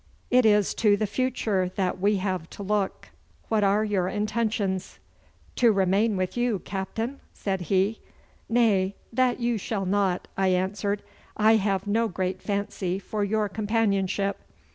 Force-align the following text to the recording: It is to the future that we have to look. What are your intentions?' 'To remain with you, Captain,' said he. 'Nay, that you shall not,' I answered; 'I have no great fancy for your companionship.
It 0.31 0.47
is 0.47 0.73
to 0.81 0.97
the 0.97 1.05
future 1.05 1.69
that 1.75 1.99
we 1.99 2.17
have 2.17 2.49
to 2.49 2.63
look. 2.63 3.09
What 3.49 3.63
are 3.63 3.83
your 3.85 4.07
intentions?' 4.07 4.97
'To 5.55 5.71
remain 5.71 6.17
with 6.17 6.35
you, 6.35 6.57
Captain,' 6.57 7.19
said 7.35 7.61
he. 7.69 7.99
'Nay, 8.49 8.95
that 9.13 9.39
you 9.39 9.59
shall 9.59 9.85
not,' 9.85 10.27
I 10.35 10.47
answered; 10.47 11.03
'I 11.37 11.57
have 11.57 11.85
no 11.85 12.07
great 12.07 12.41
fancy 12.41 12.97
for 12.97 13.23
your 13.23 13.47
companionship. 13.47 14.39